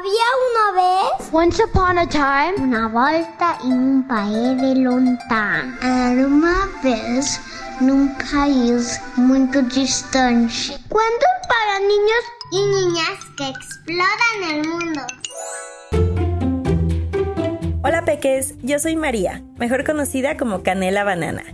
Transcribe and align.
Había 0.00 0.28
una 0.48 0.66
vez 0.80 1.28
Once 1.30 1.62
upon 1.62 1.98
a 1.98 2.06
time, 2.06 2.54
una 2.58 2.88
volta 2.88 3.58
in 3.64 3.72
un 3.72 4.08
paese 4.08 4.74
lontano. 4.76 5.76
Era 5.82 6.26
uma 6.26 6.70
vez 6.82 7.38
num 7.82 8.08
país 8.32 8.98
muito 9.16 9.60
distante. 9.60 10.78
Cuentos 10.88 11.28
para 11.46 11.80
niños 11.80 12.24
y 12.50 12.64
niñas 12.64 13.24
que 13.36 13.48
exploran 13.48 14.42
el 14.48 14.66
mundo. 14.66 15.02
Hola 17.84 18.02
peques, 18.06 18.54
yo 18.62 18.78
soy 18.78 18.96
María, 18.96 19.42
mejor 19.58 19.84
conocida 19.84 20.38
como 20.38 20.62
Canela 20.62 21.04
Banana, 21.04 21.44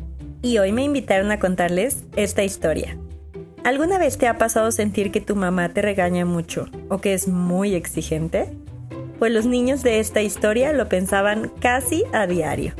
y 0.40 0.58
hoy 0.58 0.70
me 0.70 0.84
invitaron 0.84 1.32
a 1.32 1.40
contarles 1.40 2.04
esta 2.14 2.44
historia. 2.44 2.96
¿Alguna 3.66 3.98
vez 3.98 4.16
te 4.16 4.28
ha 4.28 4.38
pasado 4.38 4.70
sentir 4.70 5.10
que 5.10 5.20
tu 5.20 5.34
mamá 5.34 5.70
te 5.70 5.82
regaña 5.82 6.24
mucho 6.24 6.68
o 6.88 6.98
que 6.98 7.14
es 7.14 7.26
muy 7.26 7.74
exigente? 7.74 8.48
Pues 9.18 9.32
los 9.32 9.44
niños 9.44 9.82
de 9.82 9.98
esta 9.98 10.22
historia 10.22 10.72
lo 10.72 10.88
pensaban 10.88 11.50
casi 11.60 12.04
a 12.12 12.28
diario. 12.28 12.74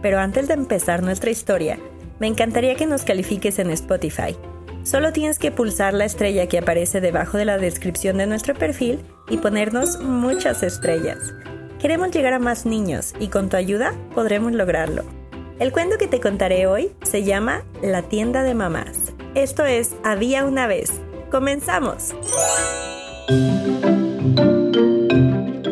Pero 0.00 0.18
antes 0.18 0.48
de 0.48 0.54
empezar 0.54 1.02
nuestra 1.02 1.30
historia, 1.30 1.78
me 2.20 2.26
encantaría 2.26 2.74
que 2.74 2.86
nos 2.86 3.02
califiques 3.02 3.58
en 3.58 3.68
Spotify. 3.68 4.34
Solo 4.82 5.12
tienes 5.12 5.38
que 5.38 5.50
pulsar 5.50 5.92
la 5.92 6.06
estrella 6.06 6.46
que 6.46 6.56
aparece 6.56 7.02
debajo 7.02 7.36
de 7.36 7.44
la 7.44 7.58
descripción 7.58 8.16
de 8.16 8.26
nuestro 8.26 8.54
perfil 8.54 9.00
y 9.28 9.36
ponernos 9.36 10.00
muchas 10.00 10.62
estrellas. 10.62 11.34
Queremos 11.78 12.12
llegar 12.12 12.32
a 12.32 12.38
más 12.38 12.64
niños 12.64 13.12
y 13.20 13.28
con 13.28 13.50
tu 13.50 13.58
ayuda 13.58 13.92
podremos 14.14 14.52
lograrlo. 14.52 15.04
El 15.58 15.70
cuento 15.70 15.98
que 15.98 16.08
te 16.08 16.20
contaré 16.20 16.66
hoy 16.66 16.92
se 17.02 17.24
llama 17.24 17.62
La 17.82 18.00
tienda 18.00 18.42
de 18.42 18.54
mamás. 18.54 19.13
Esto 19.34 19.64
es 19.64 19.96
Había 20.04 20.44
una 20.44 20.68
vez. 20.68 20.92
¡Comenzamos! 21.28 22.14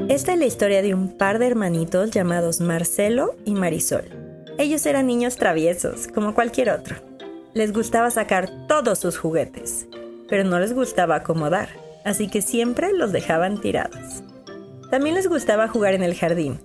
Esta 0.08 0.32
es 0.32 0.38
la 0.38 0.46
historia 0.46 0.82
de 0.82 0.94
un 0.94 1.16
par 1.16 1.38
de 1.38 1.46
hermanitos 1.46 2.10
llamados 2.10 2.60
Marcelo 2.60 3.36
y 3.44 3.52
Marisol. 3.54 4.03
Ellos 4.59 4.84
eran 4.84 5.06
niños 5.06 5.37
traviesos, 5.37 6.09
como 6.09 6.34
cualquier 6.34 6.70
otro. 6.70 6.97
Les 7.54 7.72
gustaba 7.72 8.10
sacar 8.10 8.50
todos 8.66 8.98
sus 8.98 9.16
juguetes, 9.16 9.87
pero 10.28 10.42
no 10.42 10.58
les 10.58 10.75
gustaba 10.75 11.14
acomodar, 11.14 11.69
así 12.04 12.28
que 12.28 12.42
siempre 12.42 12.92
los 12.92 13.12
dejaban 13.12 13.60
tirados. 13.60 14.25
También 14.91 15.14
les 15.14 15.28
gustaba 15.28 15.69
jugar 15.69 15.94
en 15.94 16.03
el 16.03 16.16
jardín, 16.16 16.58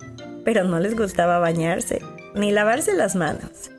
pero 0.43 0.63
no 0.63 0.79
les 0.79 0.97
gustaba 0.97 1.37
bañarse, 1.37 2.01
ni 2.33 2.51
lavarse 2.51 2.95
las 2.95 3.15
manos. 3.15 3.69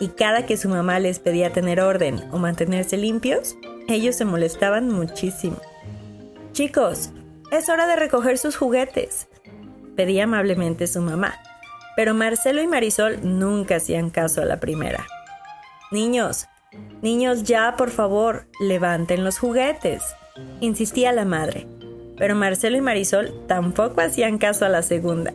Y 0.00 0.08
cada 0.08 0.46
que 0.46 0.56
su 0.56 0.68
mamá 0.68 0.98
les 1.00 1.18
pedía 1.18 1.52
tener 1.52 1.80
orden 1.80 2.24
o 2.32 2.38
mantenerse 2.38 2.96
limpios, 2.96 3.56
ellos 3.88 4.16
se 4.16 4.24
molestaban 4.24 4.88
muchísimo. 4.88 5.56
Chicos, 6.52 7.10
es 7.50 7.68
hora 7.68 7.86
de 7.86 7.96
recoger 7.96 8.38
sus 8.38 8.56
juguetes, 8.56 9.28
pedía 9.96 10.24
amablemente 10.24 10.86
su 10.86 11.00
mamá. 11.00 11.34
Pero 11.96 12.14
Marcelo 12.14 12.62
y 12.62 12.68
Marisol 12.68 13.18
nunca 13.22 13.76
hacían 13.76 14.10
caso 14.10 14.40
a 14.40 14.44
la 14.44 14.60
primera. 14.60 15.06
Niños, 15.90 16.46
niños 17.02 17.42
ya, 17.42 17.74
por 17.76 17.90
favor, 17.90 18.46
levanten 18.60 19.24
los 19.24 19.38
juguetes, 19.38 20.04
insistía 20.60 21.12
la 21.12 21.24
madre. 21.24 21.66
Pero 22.16 22.34
Marcelo 22.34 22.76
y 22.76 22.80
Marisol 22.80 23.46
tampoco 23.46 24.00
hacían 24.00 24.38
caso 24.38 24.64
a 24.64 24.68
la 24.68 24.82
segunda. 24.82 25.32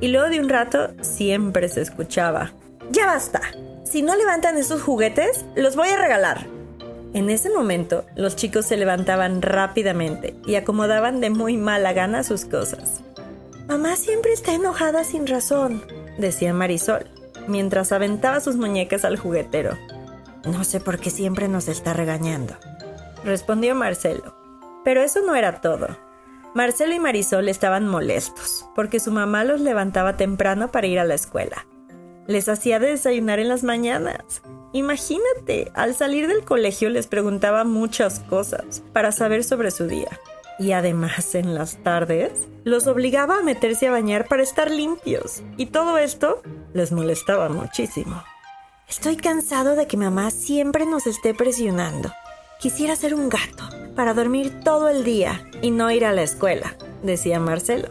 Y 0.00 0.08
luego 0.08 0.28
de 0.28 0.40
un 0.40 0.48
rato 0.48 0.90
siempre 1.00 1.68
se 1.68 1.80
escuchaba. 1.80 2.52
¡Ya 2.90 3.06
basta! 3.06 3.40
Si 3.86 4.02
no 4.02 4.16
levantan 4.16 4.56
esos 4.56 4.82
juguetes, 4.82 5.44
los 5.54 5.76
voy 5.76 5.88
a 5.88 5.96
regalar. 5.96 6.48
En 7.14 7.30
ese 7.30 7.50
momento, 7.50 8.04
los 8.16 8.34
chicos 8.34 8.66
se 8.66 8.76
levantaban 8.76 9.42
rápidamente 9.42 10.34
y 10.44 10.56
acomodaban 10.56 11.20
de 11.20 11.30
muy 11.30 11.56
mala 11.56 11.92
gana 11.92 12.24
sus 12.24 12.44
cosas. 12.44 13.02
Mamá 13.68 13.94
siempre 13.94 14.32
está 14.32 14.52
enojada 14.54 15.04
sin 15.04 15.28
razón, 15.28 15.84
decía 16.18 16.52
Marisol, 16.52 17.06
mientras 17.46 17.92
aventaba 17.92 18.40
sus 18.40 18.56
muñecas 18.56 19.04
al 19.04 19.16
juguetero. 19.16 19.78
No 20.44 20.64
sé 20.64 20.80
por 20.80 20.98
qué 20.98 21.10
siempre 21.10 21.46
nos 21.46 21.68
está 21.68 21.92
regañando, 21.92 22.54
respondió 23.24 23.76
Marcelo. 23.76 24.36
Pero 24.84 25.00
eso 25.00 25.20
no 25.20 25.36
era 25.36 25.60
todo. 25.60 25.96
Marcelo 26.54 26.92
y 26.92 26.98
Marisol 26.98 27.48
estaban 27.48 27.86
molestos, 27.86 28.66
porque 28.74 28.98
su 28.98 29.12
mamá 29.12 29.44
los 29.44 29.60
levantaba 29.60 30.16
temprano 30.16 30.72
para 30.72 30.88
ir 30.88 30.98
a 30.98 31.04
la 31.04 31.14
escuela. 31.14 31.66
Les 32.26 32.48
hacía 32.48 32.78
desayunar 32.78 33.38
en 33.38 33.48
las 33.48 33.62
mañanas. 33.62 34.42
Imagínate, 34.72 35.70
al 35.74 35.94
salir 35.94 36.26
del 36.26 36.44
colegio 36.44 36.90
les 36.90 37.06
preguntaba 37.06 37.64
muchas 37.64 38.20
cosas 38.20 38.82
para 38.92 39.12
saber 39.12 39.44
sobre 39.44 39.70
su 39.70 39.86
día. 39.86 40.20
Y 40.58 40.72
además 40.72 41.34
en 41.34 41.54
las 41.54 41.82
tardes 41.82 42.32
los 42.64 42.86
obligaba 42.86 43.38
a 43.38 43.42
meterse 43.42 43.86
a 43.86 43.92
bañar 43.92 44.26
para 44.26 44.42
estar 44.42 44.70
limpios. 44.70 45.42
Y 45.56 45.66
todo 45.66 45.98
esto 45.98 46.42
les 46.72 46.92
molestaba 46.92 47.48
muchísimo. 47.48 48.22
Estoy 48.88 49.16
cansado 49.16 49.76
de 49.76 49.86
que 49.86 49.96
mamá 49.96 50.30
siempre 50.30 50.86
nos 50.86 51.06
esté 51.06 51.34
presionando. 51.34 52.12
Quisiera 52.58 52.96
ser 52.96 53.14
un 53.14 53.28
gato 53.28 53.64
para 53.94 54.14
dormir 54.14 54.60
todo 54.64 54.88
el 54.88 55.04
día 55.04 55.48
y 55.62 55.70
no 55.70 55.90
ir 55.90 56.04
a 56.04 56.12
la 56.12 56.22
escuela, 56.22 56.76
decía 57.02 57.38
Marcelo. 57.38 57.88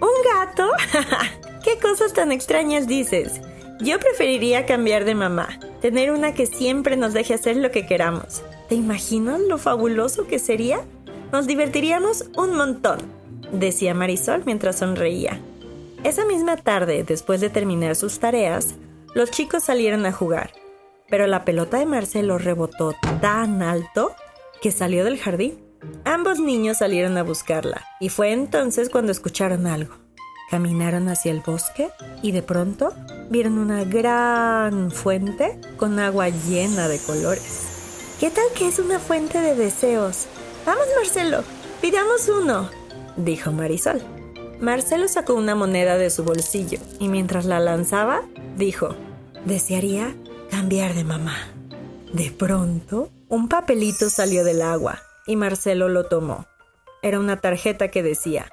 ¿Un 0.00 0.08
gato? 0.34 0.70
¿Qué 1.64 1.78
cosas 1.78 2.12
tan 2.12 2.32
extrañas 2.32 2.86
dices? 2.86 3.40
Yo 3.80 3.98
preferiría 3.98 4.66
cambiar 4.66 5.06
de 5.06 5.14
mamá, 5.14 5.58
tener 5.80 6.10
una 6.10 6.34
que 6.34 6.44
siempre 6.44 6.98
nos 6.98 7.14
deje 7.14 7.32
hacer 7.32 7.56
lo 7.56 7.70
que 7.70 7.86
queramos. 7.86 8.42
¿Te 8.68 8.74
imaginas 8.74 9.40
lo 9.40 9.56
fabuloso 9.56 10.26
que 10.26 10.38
sería? 10.38 10.82
Nos 11.32 11.46
divertiríamos 11.46 12.26
un 12.36 12.56
montón, 12.56 12.98
decía 13.52 13.94
Marisol 13.94 14.42
mientras 14.44 14.76
sonreía. 14.78 15.40
Esa 16.04 16.26
misma 16.26 16.58
tarde, 16.58 17.04
después 17.04 17.40
de 17.40 17.48
terminar 17.48 17.96
sus 17.96 18.18
tareas, 18.18 18.74
los 19.14 19.30
chicos 19.30 19.64
salieron 19.64 20.04
a 20.04 20.12
jugar, 20.12 20.52
pero 21.08 21.26
la 21.26 21.46
pelota 21.46 21.78
de 21.78 21.86
Marcelo 21.86 22.36
rebotó 22.36 22.94
tan 23.22 23.62
alto 23.62 24.14
que 24.60 24.72
salió 24.72 25.04
del 25.06 25.18
jardín. 25.18 25.58
Ambos 26.04 26.38
niños 26.38 26.78
salieron 26.78 27.16
a 27.16 27.22
buscarla, 27.22 27.82
y 27.98 28.10
fue 28.10 28.32
entonces 28.32 28.90
cuando 28.90 29.10
escucharon 29.10 29.66
algo. 29.66 29.94
Caminaron 30.50 31.08
hacia 31.08 31.30
el 31.30 31.40
bosque 31.40 31.90
y 32.22 32.32
de 32.32 32.42
pronto 32.42 32.92
vieron 33.30 33.58
una 33.58 33.84
gran 33.84 34.90
fuente 34.90 35.60
con 35.76 36.00
agua 36.00 36.28
llena 36.28 36.88
de 36.88 36.98
colores. 36.98 37.68
¿Qué 38.18 38.30
tal 38.30 38.46
que 38.56 38.66
es 38.66 38.80
una 38.80 38.98
fuente 38.98 39.40
de 39.40 39.54
deseos? 39.54 40.26
Vamos, 40.66 40.86
Marcelo, 40.96 41.44
pidamos 41.80 42.28
uno, 42.28 42.68
dijo 43.16 43.52
Marisol. 43.52 44.02
Marcelo 44.60 45.08
sacó 45.08 45.34
una 45.34 45.54
moneda 45.54 45.96
de 45.96 46.10
su 46.10 46.24
bolsillo 46.24 46.80
y 46.98 47.08
mientras 47.08 47.46
la 47.46 47.60
lanzaba, 47.60 48.22
dijo, 48.56 48.96
desearía 49.46 50.14
cambiar 50.50 50.94
de 50.94 51.04
mamá. 51.04 51.36
De 52.12 52.30
pronto, 52.30 53.08
un 53.28 53.48
papelito 53.48 54.10
salió 54.10 54.42
del 54.42 54.62
agua 54.62 55.00
y 55.26 55.36
Marcelo 55.36 55.88
lo 55.88 56.06
tomó. 56.06 56.46
Era 57.02 57.20
una 57.20 57.40
tarjeta 57.40 57.88
que 57.88 58.02
decía, 58.02 58.52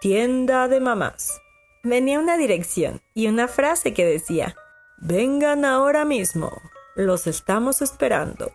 Tienda 0.00 0.68
de 0.68 0.78
mamás. 0.78 1.42
Venía 1.82 2.20
una 2.20 2.36
dirección 2.36 3.00
y 3.14 3.26
una 3.26 3.48
frase 3.48 3.94
que 3.94 4.04
decía, 4.04 4.54
Vengan 4.98 5.64
ahora 5.64 6.04
mismo, 6.04 6.52
los 6.94 7.26
estamos 7.26 7.82
esperando. 7.82 8.52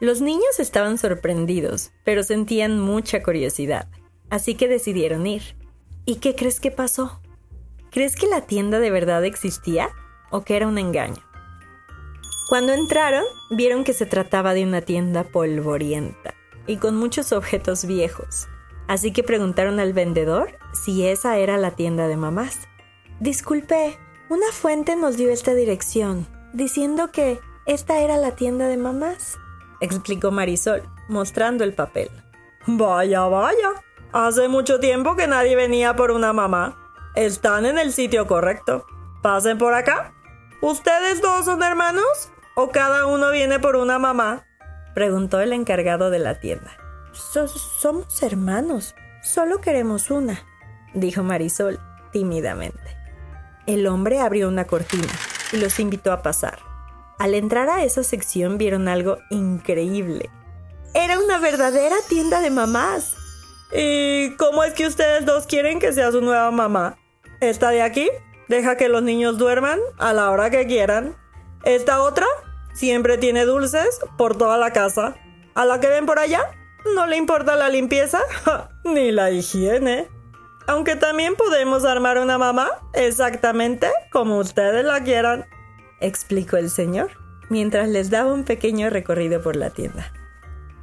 Los 0.00 0.20
niños 0.20 0.60
estaban 0.60 0.96
sorprendidos, 0.96 1.90
pero 2.04 2.22
sentían 2.22 2.78
mucha 2.78 3.24
curiosidad, 3.24 3.88
así 4.30 4.54
que 4.54 4.68
decidieron 4.68 5.26
ir. 5.26 5.56
¿Y 6.04 6.16
qué 6.16 6.36
crees 6.36 6.60
que 6.60 6.70
pasó? 6.70 7.20
¿Crees 7.90 8.14
que 8.14 8.28
la 8.28 8.42
tienda 8.42 8.78
de 8.78 8.92
verdad 8.92 9.24
existía 9.24 9.90
o 10.30 10.44
que 10.44 10.54
era 10.54 10.68
un 10.68 10.78
engaño? 10.78 11.24
Cuando 12.48 12.72
entraron, 12.72 13.24
vieron 13.50 13.82
que 13.82 13.94
se 13.94 14.06
trataba 14.06 14.54
de 14.54 14.62
una 14.62 14.80
tienda 14.80 15.24
polvorienta 15.24 16.34
y 16.68 16.76
con 16.76 16.96
muchos 16.96 17.32
objetos 17.32 17.84
viejos, 17.84 18.46
así 18.86 19.12
que 19.12 19.22
preguntaron 19.22 19.80
al 19.80 19.92
vendedor 19.92 20.58
si 20.72 21.06
esa 21.06 21.38
era 21.38 21.56
la 21.56 21.72
tienda 21.72 22.08
de 22.08 22.16
mamás. 22.16 22.68
Disculpe, 23.20 23.98
una 24.28 24.50
fuente 24.52 24.96
nos 24.96 25.16
dio 25.16 25.30
esta 25.30 25.54
dirección, 25.54 26.26
diciendo 26.52 27.10
que 27.10 27.40
esta 27.66 28.00
era 28.00 28.16
la 28.16 28.32
tienda 28.32 28.68
de 28.68 28.76
mamás, 28.76 29.38
explicó 29.80 30.30
Marisol, 30.30 30.82
mostrando 31.08 31.64
el 31.64 31.74
papel. 31.74 32.10
Vaya, 32.66 33.22
vaya. 33.22 33.70
Hace 34.12 34.48
mucho 34.48 34.80
tiempo 34.80 35.16
que 35.16 35.26
nadie 35.26 35.56
venía 35.56 35.96
por 35.96 36.10
una 36.10 36.32
mamá. 36.32 36.76
Están 37.14 37.66
en 37.66 37.78
el 37.78 37.92
sitio 37.92 38.26
correcto. 38.26 38.86
Pasen 39.22 39.58
por 39.58 39.74
acá. 39.74 40.12
¿Ustedes 40.60 41.20
dos 41.20 41.44
son 41.44 41.62
hermanos? 41.62 42.30
¿O 42.54 42.70
cada 42.70 43.06
uno 43.06 43.30
viene 43.30 43.58
por 43.58 43.76
una 43.76 43.98
mamá? 43.98 44.46
Preguntó 44.94 45.40
el 45.40 45.52
encargado 45.52 46.10
de 46.10 46.20
la 46.20 46.38
tienda. 46.38 46.76
Somos 47.18 48.22
hermanos. 48.22 48.94
Solo 49.22 49.60
queremos 49.60 50.10
una, 50.10 50.44
dijo 50.92 51.22
Marisol 51.22 51.80
tímidamente. 52.12 52.96
El 53.66 53.86
hombre 53.86 54.20
abrió 54.20 54.48
una 54.48 54.66
cortina 54.66 55.08
y 55.52 55.56
los 55.56 55.80
invitó 55.80 56.12
a 56.12 56.22
pasar. 56.22 56.58
Al 57.18 57.34
entrar 57.34 57.68
a 57.70 57.84
esa 57.84 58.02
sección 58.02 58.58
vieron 58.58 58.88
algo 58.88 59.18
increíble. 59.30 60.30
Era 60.94 61.18
una 61.18 61.38
verdadera 61.38 61.96
tienda 62.08 62.40
de 62.40 62.50
mamás. 62.50 63.16
¿Y 63.72 64.36
cómo 64.36 64.62
es 64.62 64.74
que 64.74 64.86
ustedes 64.86 65.24
dos 65.24 65.46
quieren 65.46 65.80
que 65.80 65.92
sea 65.92 66.12
su 66.12 66.20
nueva 66.20 66.50
mamá? 66.50 66.98
Esta 67.40 67.70
de 67.70 67.82
aquí 67.82 68.10
deja 68.48 68.76
que 68.76 68.88
los 68.88 69.02
niños 69.02 69.38
duerman 69.38 69.80
a 69.98 70.12
la 70.12 70.30
hora 70.30 70.50
que 70.50 70.66
quieran. 70.66 71.16
Esta 71.64 72.02
otra 72.02 72.26
siempre 72.74 73.18
tiene 73.18 73.44
dulces 73.44 74.00
por 74.18 74.36
toda 74.36 74.58
la 74.58 74.72
casa. 74.72 75.16
A 75.54 75.64
la 75.64 75.80
que 75.80 75.88
ven 75.88 76.04
por 76.04 76.18
allá 76.18 76.42
no 76.94 77.06
le 77.06 77.16
importa 77.16 77.56
la 77.56 77.68
limpieza 77.68 78.20
ni 78.84 79.12
la 79.12 79.30
higiene. 79.30 80.08
Aunque 80.66 80.96
también 80.96 81.36
podemos 81.36 81.84
armar 81.84 82.18
una 82.18 82.38
mamá 82.38 82.70
exactamente 82.94 83.90
como 84.10 84.38
ustedes 84.38 84.84
la 84.84 85.02
quieran 85.02 85.46
explicó 86.00 86.56
el 86.56 86.70
señor, 86.70 87.10
mientras 87.48 87.88
les 87.88 88.10
daba 88.10 88.32
un 88.32 88.44
pequeño 88.44 88.90
recorrido 88.90 89.42
por 89.42 89.56
la 89.56 89.70
tienda. 89.70 90.12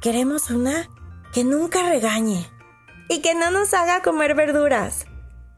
Queremos 0.00 0.50
una 0.50 0.88
que 1.32 1.44
nunca 1.44 1.88
regañe 1.88 2.50
y 3.08 3.20
que 3.22 3.34
no 3.34 3.50
nos 3.50 3.72
haga 3.74 4.02
comer 4.02 4.34
verduras. 4.34 5.06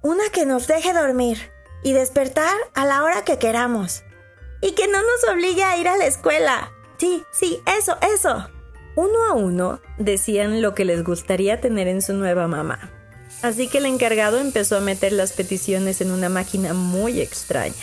Una 0.03 0.25
que 0.33 0.45
nos 0.45 0.67
deje 0.67 0.93
dormir 0.93 1.51
y 1.83 1.93
despertar 1.93 2.55
a 2.75 2.85
la 2.85 3.03
hora 3.03 3.25
que 3.25 3.39
queramos. 3.39 4.03
Y 4.61 4.73
que 4.73 4.87
no 4.87 4.99
nos 4.99 5.33
obligue 5.33 5.63
a 5.63 5.77
ir 5.77 5.89
a 5.89 5.97
la 5.97 6.07
escuela. 6.07 6.73
Sí, 6.99 7.25
sí, 7.33 7.61
eso, 7.79 7.97
eso. 8.15 8.49
Uno 8.97 9.25
a 9.29 9.35
uno 9.35 9.81
decían 9.99 10.63
lo 10.63 10.75
que 10.75 10.85
les 10.85 11.03
gustaría 11.03 11.61
tener 11.61 11.89
en 11.89 12.03
su 12.03 12.15
nueva 12.15 12.47
mamá. 12.47 12.91
Así 13.43 13.69
que 13.69 13.79
el 13.79 13.87
encargado 13.87 14.39
empezó 14.39 14.77
a 14.77 14.81
meter 14.81 15.13
las 15.13 15.33
peticiones 15.33 16.01
en 16.01 16.11
una 16.11 16.29
máquina 16.29 16.73
muy 16.75 17.21
extraña. 17.21 17.75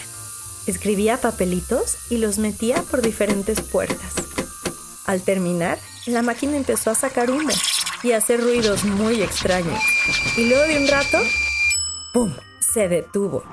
Escribía 0.67 1.17
papelitos 1.17 1.97
y 2.09 2.17
los 2.17 2.37
metía 2.37 2.81
por 2.83 3.01
diferentes 3.01 3.61
puertas. 3.61 4.15
Al 5.05 5.21
terminar, 5.21 5.77
la 6.05 6.21
máquina 6.21 6.55
empezó 6.55 6.91
a 6.91 6.95
sacar 6.95 7.29
humo 7.29 7.53
y 8.03 8.13
a 8.13 8.17
hacer 8.17 8.41
ruidos 8.41 8.83
muy 8.83 9.21
extraños. 9.21 9.79
Y 10.37 10.47
luego 10.47 10.63
de 10.65 10.77
un 10.77 10.87
rato, 10.87 11.17
¡pum! 12.13 12.33
se 12.73 12.87
detuvo 12.87 13.43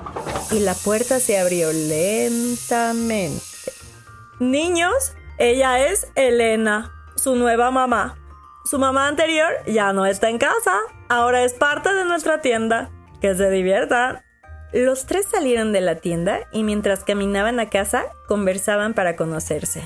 y 0.51 0.59
la 0.59 0.73
puerta 0.73 1.19
se 1.19 1.37
abrió 1.37 1.73
lentamente. 1.73 3.43
Niños, 4.39 5.13
ella 5.37 5.87
es 5.87 6.07
Elena, 6.15 6.93
su 7.19 7.35
nueva 7.35 7.69
mamá. 7.71 8.17
Su 8.65 8.79
mamá 8.79 9.07
anterior 9.07 9.51
ya 9.67 9.93
no 9.93 10.05
está 10.05 10.29
en 10.29 10.37
casa, 10.37 10.79
ahora 11.07 11.43
es 11.43 11.53
parte 11.53 11.93
de 11.93 12.05
nuestra 12.05 12.41
tienda. 12.41 12.89
Que 13.21 13.35
se 13.35 13.49
diviertan. 13.49 14.21
Los 14.71 15.05
tres 15.05 15.25
salieron 15.29 15.73
de 15.73 15.81
la 15.81 15.95
tienda 15.95 16.41
y 16.51 16.63
mientras 16.63 17.03
caminaban 17.03 17.59
a 17.59 17.69
casa 17.69 18.05
conversaban 18.27 18.93
para 18.93 19.15
conocerse. 19.15 19.83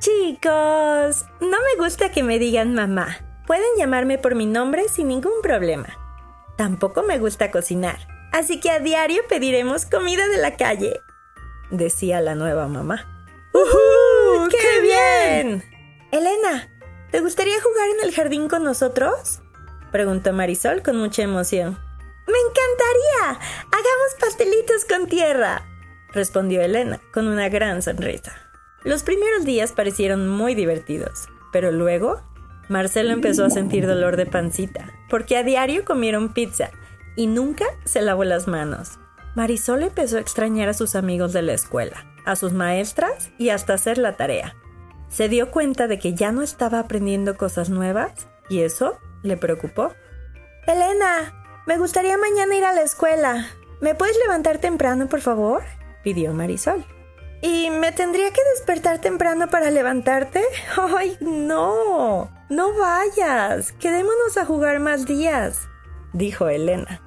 Chicos, 0.00 1.26
no 1.40 1.56
me 1.58 1.82
gusta 1.82 2.10
que 2.10 2.22
me 2.22 2.38
digan 2.38 2.74
mamá. 2.74 3.18
Pueden 3.46 3.68
llamarme 3.78 4.18
por 4.18 4.34
mi 4.34 4.46
nombre 4.46 4.88
sin 4.88 5.08
ningún 5.08 5.40
problema. 5.42 5.88
Tampoco 6.56 7.02
me 7.02 7.18
gusta 7.18 7.50
cocinar, 7.50 7.98
así 8.32 8.58
que 8.60 8.70
a 8.70 8.80
diario 8.80 9.22
pediremos 9.28 9.84
comida 9.86 10.26
de 10.28 10.38
la 10.38 10.56
calle, 10.56 11.00
decía 11.70 12.20
la 12.20 12.34
nueva 12.34 12.66
mamá. 12.66 13.06
¡Uh! 13.52 14.48
¡Qué 14.48 14.80
bien! 14.80 15.75
Elena, 16.16 16.68
¿te 17.10 17.20
gustaría 17.20 17.60
jugar 17.60 17.88
en 17.90 18.08
el 18.08 18.14
jardín 18.14 18.48
con 18.48 18.64
nosotros? 18.64 19.42
preguntó 19.92 20.32
Marisol 20.32 20.82
con 20.82 20.96
mucha 20.96 21.22
emoción. 21.22 21.78
¡Me 22.26 22.38
encantaría! 22.38 23.48
Hagamos 23.66 24.14
pastelitos 24.18 24.84
con 24.84 25.06
tierra, 25.08 25.62
respondió 26.12 26.62
Elena 26.62 27.00
con 27.12 27.28
una 27.28 27.48
gran 27.48 27.82
sonrisa. 27.82 28.34
Los 28.82 29.02
primeros 29.02 29.44
días 29.44 29.72
parecieron 29.72 30.28
muy 30.28 30.54
divertidos, 30.54 31.28
pero 31.52 31.70
luego 31.70 32.22
Marcelo 32.68 33.12
empezó 33.12 33.44
a 33.44 33.50
sentir 33.50 33.86
dolor 33.86 34.16
de 34.16 34.26
pancita, 34.26 34.92
porque 35.10 35.36
a 35.36 35.42
diario 35.42 35.84
comieron 35.84 36.32
pizza 36.32 36.70
y 37.14 37.26
nunca 37.26 37.66
se 37.84 38.00
lavó 38.00 38.24
las 38.24 38.48
manos. 38.48 38.98
Marisol 39.34 39.82
empezó 39.82 40.16
a 40.16 40.20
extrañar 40.20 40.68
a 40.70 40.74
sus 40.74 40.94
amigos 40.94 41.32
de 41.32 41.42
la 41.42 41.52
escuela, 41.52 42.06
a 42.24 42.36
sus 42.36 42.52
maestras 42.52 43.30
y 43.38 43.50
hasta 43.50 43.74
hacer 43.74 43.98
la 43.98 44.16
tarea. 44.16 44.56
Se 45.08 45.28
dio 45.28 45.50
cuenta 45.50 45.86
de 45.86 45.98
que 45.98 46.14
ya 46.14 46.32
no 46.32 46.42
estaba 46.42 46.78
aprendiendo 46.78 47.36
cosas 47.36 47.70
nuevas 47.70 48.12
y 48.48 48.60
eso 48.60 48.98
le 49.22 49.36
preocupó. 49.36 49.92
Elena, 50.66 51.44
me 51.66 51.78
gustaría 51.78 52.18
mañana 52.18 52.56
ir 52.56 52.64
a 52.64 52.72
la 52.72 52.82
escuela. 52.82 53.46
¿Me 53.80 53.94
puedes 53.94 54.16
levantar 54.18 54.58
temprano, 54.58 55.08
por 55.08 55.20
favor? 55.20 55.62
pidió 56.02 56.32
Marisol. 56.32 56.84
¿Y 57.42 57.70
me 57.70 57.92
tendría 57.92 58.32
que 58.32 58.40
despertar 58.54 59.00
temprano 59.00 59.48
para 59.48 59.70
levantarte? 59.70 60.42
¡Ay, 60.96 61.16
no! 61.20 62.30
No 62.48 62.72
vayas. 62.78 63.72
Quedémonos 63.72 64.36
a 64.36 64.46
jugar 64.46 64.80
más 64.80 65.06
días, 65.06 65.68
dijo 66.12 66.48
Elena. 66.48 67.02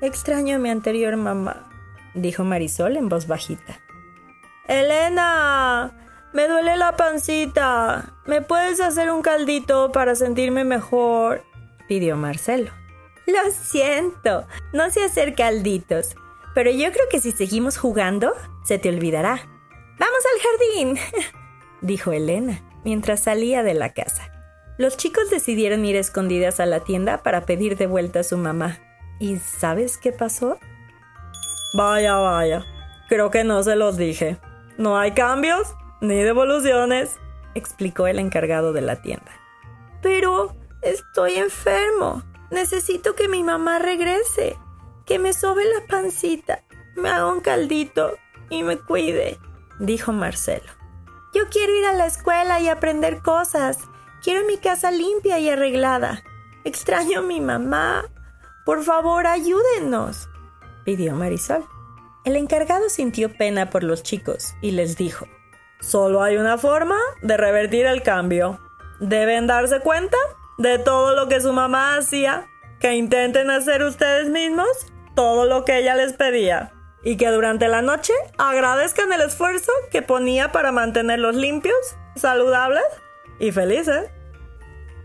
Extraño 0.00 0.56
a 0.56 0.58
mi 0.58 0.70
anterior 0.70 1.16
mamá, 1.16 1.68
dijo 2.14 2.44
Marisol 2.44 2.96
en 2.96 3.08
voz 3.08 3.26
bajita. 3.26 3.80
Elena, 4.68 5.92
me 6.32 6.46
duele 6.46 6.76
la 6.76 6.96
pancita. 6.96 8.14
¿Me 8.26 8.42
puedes 8.42 8.80
hacer 8.80 9.10
un 9.10 9.22
caldito 9.22 9.92
para 9.92 10.14
sentirme 10.14 10.64
mejor? 10.64 11.42
pidió 11.88 12.16
Marcelo. 12.16 12.70
Lo 13.26 13.50
siento, 13.50 14.46
no 14.72 14.90
sé 14.90 15.04
hacer 15.04 15.34
calditos, 15.34 16.16
pero 16.54 16.70
yo 16.70 16.90
creo 16.92 17.06
que 17.10 17.20
si 17.20 17.32
seguimos 17.32 17.76
jugando, 17.76 18.34
se 18.64 18.78
te 18.78 18.88
olvidará. 18.88 19.48
¡Vamos 19.98 20.20
al 20.32 20.40
jardín! 20.42 20.98
dijo 21.80 22.12
Elena, 22.12 22.62
mientras 22.84 23.24
salía 23.24 23.62
de 23.62 23.74
la 23.74 23.92
casa. 23.92 24.30
Los 24.78 24.96
chicos 24.96 25.28
decidieron 25.30 25.84
ir 25.84 25.96
escondidas 25.96 26.60
a 26.60 26.66
la 26.66 26.80
tienda 26.80 27.22
para 27.22 27.46
pedir 27.46 27.76
de 27.76 27.86
vuelta 27.86 28.20
a 28.20 28.24
su 28.24 28.38
mamá. 28.38 28.78
¿Y 29.18 29.36
sabes 29.38 29.98
qué 29.98 30.12
pasó? 30.12 30.58
Vaya, 31.74 32.14
vaya. 32.16 32.64
Creo 33.08 33.30
que 33.30 33.44
no 33.44 33.62
se 33.62 33.76
los 33.76 33.96
dije. 33.96 34.38
No 34.76 34.96
hay 34.96 35.12
cambios 35.12 35.74
ni 36.00 36.16
devoluciones, 36.22 37.18
explicó 37.54 38.06
el 38.06 38.18
encargado 38.18 38.72
de 38.72 38.80
la 38.80 39.02
tienda. 39.02 39.30
Pero 40.02 40.56
estoy 40.82 41.34
enfermo. 41.34 42.22
Necesito 42.50 43.14
que 43.14 43.28
mi 43.28 43.42
mamá 43.42 43.78
regrese, 43.78 44.56
que 45.04 45.18
me 45.18 45.32
sobe 45.32 45.64
la 45.64 45.86
pancita, 45.86 46.64
me 46.96 47.10
haga 47.10 47.26
un 47.26 47.40
caldito 47.40 48.16
y 48.48 48.62
me 48.62 48.78
cuide, 48.78 49.38
dijo 49.78 50.12
Marcelo. 50.12 50.72
Yo 51.34 51.48
quiero 51.50 51.74
ir 51.74 51.84
a 51.86 51.94
la 51.94 52.06
escuela 52.06 52.58
y 52.60 52.68
aprender 52.68 53.22
cosas. 53.22 53.78
Quiero 54.22 54.46
mi 54.46 54.56
casa 54.56 54.90
limpia 54.90 55.38
y 55.38 55.50
arreglada. 55.50 56.22
Extraño 56.64 57.20
a 57.20 57.22
mi 57.22 57.40
mamá. 57.40 58.06
Por 58.64 58.82
favor, 58.82 59.26
ayúdenos, 59.26 60.28
pidió 60.84 61.14
Marisol. 61.14 61.64
El 62.24 62.36
encargado 62.36 62.88
sintió 62.88 63.32
pena 63.32 63.70
por 63.70 63.82
los 63.82 64.02
chicos 64.02 64.54
y 64.60 64.72
les 64.72 64.96
dijo, 64.96 65.26
Solo 65.80 66.22
hay 66.22 66.36
una 66.36 66.58
forma 66.58 66.96
de 67.22 67.36
revertir 67.36 67.86
el 67.86 68.02
cambio. 68.02 68.60
Deben 69.00 69.46
darse 69.46 69.80
cuenta 69.80 70.16
de 70.58 70.78
todo 70.78 71.14
lo 71.14 71.28
que 71.28 71.40
su 71.40 71.52
mamá 71.52 71.96
hacía, 71.96 72.46
que 72.80 72.94
intenten 72.94 73.50
hacer 73.50 73.82
ustedes 73.82 74.28
mismos 74.28 74.68
todo 75.14 75.46
lo 75.46 75.64
que 75.64 75.78
ella 75.78 75.94
les 75.94 76.12
pedía 76.12 76.72
y 77.02 77.16
que 77.16 77.28
durante 77.28 77.68
la 77.68 77.82
noche 77.82 78.12
agradezcan 78.38 79.12
el 79.12 79.20
esfuerzo 79.20 79.72
que 79.90 80.02
ponía 80.02 80.52
para 80.52 80.72
mantenerlos 80.72 81.34
limpios, 81.34 81.96
saludables 82.16 82.84
Y 83.40 83.52
felices. 83.52 84.10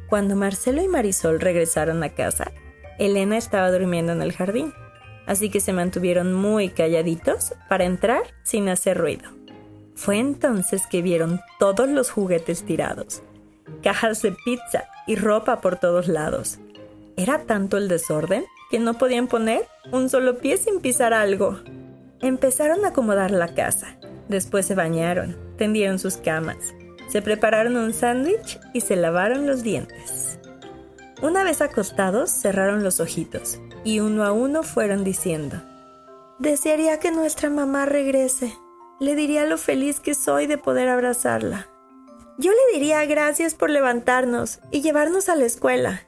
Cuando 0.08 0.36
Marcelo 0.36 0.82
y 0.82 0.88
Marisol 0.88 1.40
regresaron 1.40 2.04
a 2.04 2.10
casa, 2.10 2.52
Elena 3.00 3.38
estaba 3.38 3.72
durmiendo 3.72 4.12
en 4.12 4.22
el 4.22 4.34
jardín, 4.34 4.74
así 5.28 5.50
que 5.50 5.60
se 5.60 5.74
mantuvieron 5.74 6.34
muy 6.34 6.70
calladitos 6.70 7.54
para 7.70 7.86
entrar 7.86 8.22
sin 8.44 8.70
hacer 8.70 8.98
ruido. 8.98 9.43
Fue 9.96 10.18
entonces 10.18 10.84
que 10.90 11.02
vieron 11.02 11.42
todos 11.60 11.88
los 11.88 12.10
juguetes 12.10 12.64
tirados, 12.64 13.22
cajas 13.82 14.22
de 14.22 14.32
pizza 14.46 14.86
y 15.08 15.16
ropa 15.16 15.62
por 15.62 15.78
todos 15.78 16.08
lados. 16.08 16.60
Era 17.16 17.44
tanto 17.44 17.78
el 17.78 17.88
desorden 17.88 18.46
que 18.72 18.80
no 18.80 18.98
podían 18.98 19.28
poner 19.28 19.68
un 19.92 20.10
solo 20.10 20.40
pie 20.40 20.58
sin 20.58 20.80
pisar 20.80 21.14
algo. 21.14 21.60
Empezaron 22.22 22.86
a 22.86 22.90
acomodar 22.90 23.32
la 23.32 23.54
casa, 23.54 23.98
después 24.30 24.66
se 24.66 24.76
bañaron, 24.76 25.38
tendieron 25.58 26.00
sus 26.00 26.18
camas, 26.18 26.74
se 27.08 27.22
prepararon 27.22 27.78
un 27.78 27.94
sándwich 27.94 28.60
y 28.74 28.82
se 28.82 28.96
lavaron 28.96 29.46
los 29.46 29.62
dientes. 29.62 30.40
Una 31.22 31.44
vez 31.44 31.62
acostados, 31.62 32.32
cerraron 32.32 32.84
los 32.84 33.00
ojitos 33.00 33.60
y 33.84 34.00
uno 34.00 34.26
a 34.26 34.32
uno 34.32 34.64
fueron 34.64 35.04
diciendo, 35.04 35.62
Desearía 36.40 37.00
que 37.00 37.12
nuestra 37.12 37.50
mamá 37.50 37.86
regrese. 37.86 38.54
Le 39.00 39.16
diría 39.16 39.46
lo 39.46 39.58
feliz 39.58 40.00
que 40.00 40.14
soy 40.14 40.48
de 40.48 40.58
poder 40.58 40.88
abrazarla. 40.88 41.68
Yo 42.38 42.52
le 42.52 42.80
diría 42.80 43.06
gracias 43.06 43.56
por 43.56 43.70
levantarnos 43.70 44.60
y 44.72 44.82
llevarnos 44.82 45.30
a 45.30 45.36
la 45.36 45.46
escuela. 45.46 46.04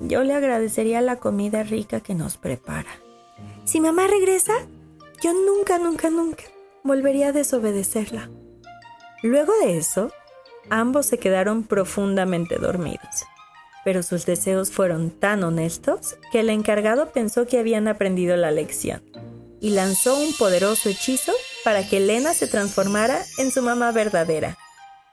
Yo 0.00 0.24
le 0.24 0.34
agradecería 0.34 1.00
la 1.00 1.16
comida 1.16 1.62
rica 1.62 2.00
que 2.00 2.14
nos 2.14 2.36
prepara. 2.36 2.90
Si 3.64 3.80
mamá 3.80 4.06
regresa, 4.06 4.54
yo 5.22 5.32
nunca, 5.32 5.78
nunca, 5.78 6.10
nunca 6.10 6.44
volvería 6.82 7.28
a 7.28 7.32
desobedecerla. 7.32 8.28
Luego 9.22 9.52
de 9.64 9.78
eso, 9.78 10.10
ambos 10.70 11.06
se 11.06 11.18
quedaron 11.18 11.62
profundamente 11.62 12.56
dormidos. 12.56 13.26
Pero 13.84 14.02
sus 14.02 14.26
deseos 14.26 14.70
fueron 14.70 15.10
tan 15.10 15.42
honestos 15.42 16.16
que 16.30 16.40
el 16.40 16.50
encargado 16.50 17.10
pensó 17.10 17.46
que 17.46 17.58
habían 17.58 17.88
aprendido 17.88 18.36
la 18.36 18.50
lección 18.50 19.02
y 19.62 19.70
lanzó 19.70 20.18
un 20.18 20.34
poderoso 20.34 20.88
hechizo 20.88 21.32
para 21.64 21.88
que 21.88 21.98
Elena 21.98 22.34
se 22.34 22.48
transformara 22.48 23.22
en 23.38 23.52
su 23.52 23.62
mamá 23.62 23.92
verdadera. 23.92 24.58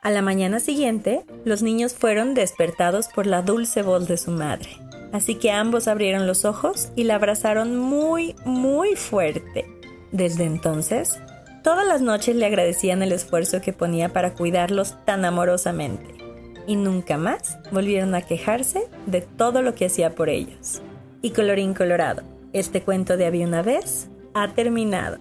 A 0.01 0.09
la 0.09 0.23
mañana 0.23 0.59
siguiente, 0.59 1.23
los 1.45 1.61
niños 1.61 1.93
fueron 1.93 2.33
despertados 2.33 3.09
por 3.09 3.27
la 3.27 3.43
dulce 3.43 3.83
voz 3.83 4.07
de 4.07 4.17
su 4.17 4.31
madre. 4.31 4.69
Así 5.13 5.35
que 5.35 5.51
ambos 5.51 5.87
abrieron 5.87 6.25
los 6.25 6.45
ojos 6.45 6.89
y 6.95 7.03
la 7.03 7.15
abrazaron 7.15 7.77
muy, 7.77 8.35
muy 8.43 8.95
fuerte. 8.95 9.67
Desde 10.11 10.45
entonces, 10.45 11.19
todas 11.63 11.85
las 11.85 12.01
noches 12.01 12.35
le 12.35 12.47
agradecían 12.47 13.03
el 13.03 13.11
esfuerzo 13.11 13.61
que 13.61 13.71
ponía 13.71 14.09
para 14.09 14.33
cuidarlos 14.33 14.95
tan 15.05 15.25
amorosamente. 15.25 16.15
Y 16.65 16.75
nunca 16.75 17.17
más 17.17 17.59
volvieron 17.71 18.15
a 18.15 18.23
quejarse 18.23 18.87
de 19.05 19.21
todo 19.21 19.61
lo 19.61 19.75
que 19.75 19.85
hacía 19.85 20.15
por 20.15 20.27
ellos. 20.27 20.81
Y 21.21 21.31
colorín 21.31 21.75
colorado, 21.75 22.23
este 22.51 22.81
cuento 22.81 23.15
de 23.15 23.27
había 23.27 23.45
una 23.45 23.61
vez 23.61 24.09
ha 24.41 24.53
terminado. 24.53 25.17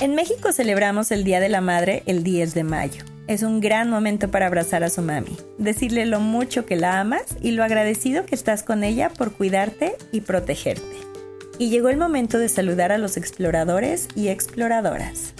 En 0.00 0.14
México 0.14 0.52
celebramos 0.52 1.10
el 1.10 1.24
Día 1.24 1.40
de 1.40 1.48
la 1.48 1.60
Madre 1.60 2.02
el 2.06 2.22
10 2.22 2.54
de 2.54 2.64
mayo. 2.64 3.02
Es 3.28 3.42
un 3.42 3.60
gran 3.60 3.90
momento 3.90 4.30
para 4.30 4.46
abrazar 4.46 4.84
a 4.84 4.90
su 4.90 5.02
mami, 5.02 5.36
decirle 5.58 6.06
lo 6.06 6.20
mucho 6.20 6.64
que 6.64 6.76
la 6.76 7.00
amas 7.00 7.24
y 7.40 7.52
lo 7.52 7.64
agradecido 7.64 8.24
que 8.24 8.36
estás 8.36 8.62
con 8.62 8.84
ella 8.84 9.08
por 9.08 9.32
cuidarte 9.32 9.96
y 10.12 10.20
protegerte. 10.20 10.96
Y 11.58 11.70
llegó 11.70 11.88
el 11.88 11.96
momento 11.96 12.38
de 12.38 12.48
saludar 12.48 12.92
a 12.92 12.98
los 12.98 13.16
exploradores 13.16 14.06
y 14.14 14.28
exploradoras. 14.28 15.32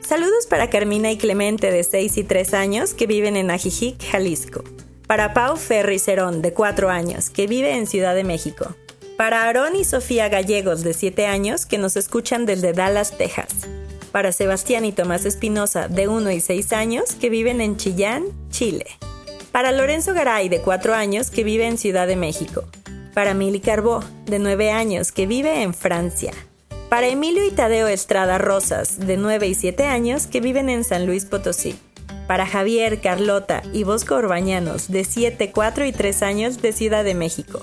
Saludos 0.00 0.46
para 0.48 0.70
Carmina 0.70 1.10
y 1.10 1.18
Clemente 1.18 1.70
de 1.70 1.84
6 1.84 2.16
y 2.16 2.24
3 2.24 2.54
años 2.54 2.94
que 2.94 3.06
viven 3.06 3.36
en 3.36 3.50
Ajijic, 3.50 4.02
Jalisco. 4.10 4.64
Para 5.06 5.34
Pau 5.34 5.56
Ferri 5.56 5.98
Cerón 5.98 6.40
de 6.40 6.54
4 6.54 6.88
años 6.88 7.28
que 7.28 7.46
vive 7.46 7.74
en 7.74 7.86
Ciudad 7.86 8.14
de 8.14 8.24
México. 8.24 8.74
Para 9.18 9.42
Aarón 9.42 9.76
y 9.76 9.84
Sofía 9.84 10.30
Gallegos 10.30 10.82
de 10.82 10.94
7 10.94 11.26
años 11.26 11.66
que 11.66 11.76
nos 11.76 11.96
escuchan 11.96 12.46
desde 12.46 12.72
Dallas, 12.72 13.18
Texas 13.18 13.68
para 14.08 14.32
Sebastián 14.32 14.84
y 14.84 14.92
Tomás 14.92 15.24
Espinosa, 15.24 15.88
de 15.88 16.08
1 16.08 16.30
y 16.32 16.40
6 16.40 16.72
años, 16.72 17.14
que 17.14 17.30
viven 17.30 17.60
en 17.60 17.76
Chillán, 17.76 18.24
Chile. 18.50 18.86
Para 19.52 19.72
Lorenzo 19.72 20.14
Garay, 20.14 20.48
de 20.48 20.60
4 20.60 20.94
años, 20.94 21.30
que 21.30 21.44
vive 21.44 21.66
en 21.66 21.78
Ciudad 21.78 22.06
de 22.06 22.16
México. 22.16 22.64
Para 23.14 23.34
Mili 23.34 23.60
Carbó, 23.60 24.02
de 24.26 24.38
9 24.38 24.70
años, 24.70 25.12
que 25.12 25.26
vive 25.26 25.62
en 25.62 25.74
Francia. 25.74 26.32
Para 26.88 27.08
Emilio 27.08 27.46
y 27.46 27.50
Tadeo 27.50 27.86
Estrada 27.86 28.38
Rosas, 28.38 28.98
de 28.98 29.16
9 29.16 29.46
y 29.46 29.54
7 29.54 29.84
años, 29.84 30.26
que 30.26 30.40
viven 30.40 30.68
en 30.68 30.84
San 30.84 31.06
Luis 31.06 31.24
Potosí. 31.24 31.78
Para 32.26 32.46
Javier, 32.46 33.00
Carlota 33.00 33.62
y 33.72 33.84
Bosco 33.84 34.16
Orbañanos, 34.16 34.88
de 34.88 35.04
7, 35.04 35.52
4 35.52 35.86
y 35.86 35.92
3 35.92 36.22
años, 36.22 36.62
de 36.62 36.72
Ciudad 36.72 37.04
de 37.04 37.14
México. 37.14 37.62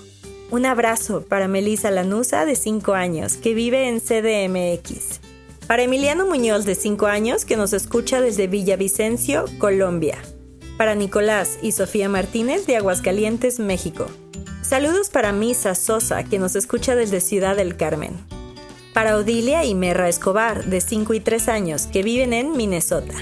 Un 0.55 0.65
abrazo 0.65 1.25
para 1.27 1.50
Melisa 1.50 1.91
Lanusa, 1.91 2.45
de 2.45 2.55
5 2.55 2.93
años, 2.93 3.33
que 3.35 3.53
vive 3.53 3.89
en 3.89 4.00
CDMX. 4.00 5.19
Para 5.67 5.83
Emiliano 5.83 6.25
Muñoz, 6.25 6.63
de 6.63 6.75
5 6.75 7.07
años, 7.07 7.43
que 7.43 7.57
nos 7.57 7.74
escucha 7.74 8.21
desde 8.21 8.47
Villavicencio, 8.47 9.43
Colombia. 9.57 10.17
Para 10.77 10.95
Nicolás 10.95 11.59
y 11.62 11.74
Sofía 11.74 12.07
Martínez, 12.07 12.67
de 12.67 12.77
Aguascalientes, 12.77 13.59
México. 13.59 14.05
Saludos 14.62 15.09
para 15.09 15.33
Misa 15.33 15.75
Sosa, 15.75 16.24
que 16.24 16.39
nos 16.39 16.55
escucha 16.55 16.95
desde 16.95 17.19
Ciudad 17.19 17.57
del 17.57 17.75
Carmen. 17.75 18.13
Para 18.93 19.17
Odilia 19.17 19.65
y 19.65 19.75
Merra 19.75 20.07
Escobar, 20.07 20.63
de 20.63 20.79
5 20.79 21.15
y 21.15 21.19
3 21.19 21.50
años, 21.50 21.88
que 21.88 22.01
viven 22.01 22.31
en 22.31 22.55
Minnesota. 22.55 23.15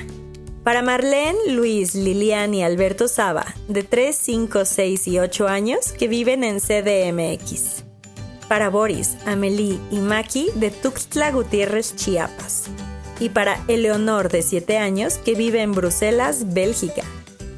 Para 0.64 0.82
Marlene, 0.82 1.38
Luis, 1.50 1.94
Lilian 1.94 2.54
y 2.54 2.64
Alberto 2.64 3.08
Saba, 3.08 3.46
de 3.68 3.84
3, 3.84 4.16
5, 4.16 4.66
6 4.66 5.08
y 5.08 5.20
8 5.20 5.48
años, 5.48 5.92
que 5.92 6.08
viven 6.08 6.44
en 6.44 6.60
CDMX 6.60 7.84
para 8.54 8.70
Boris, 8.70 9.18
Amelie 9.26 9.80
y 9.90 9.98
Maki 9.98 10.52
de 10.54 10.70
Tuxtla 10.70 11.32
Gutiérrez, 11.32 11.96
Chiapas. 11.96 12.66
Y 13.20 13.30
para 13.30 13.64
Eleonor 13.68 14.30
de 14.30 14.44
7 14.44 14.78
años 14.78 15.18
que 15.18 15.34
vive 15.34 15.64
en 15.64 15.72
Bruselas, 15.72 16.54
Bélgica. 16.54 17.02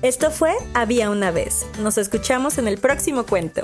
Esto 0.01 0.31
fue 0.31 0.53
Había 0.73 1.09
una 1.09 1.31
vez. 1.31 1.65
Nos 1.81 1.97
escuchamos 1.97 2.57
en 2.57 2.69
el 2.69 2.77
próximo 2.77 3.25
cuento. 3.25 3.63